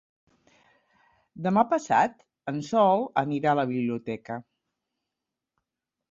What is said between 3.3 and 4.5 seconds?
a la biblioteca.